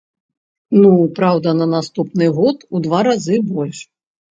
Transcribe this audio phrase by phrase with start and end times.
[0.81, 3.89] Ну, праўда, на наступны год у два разы больш.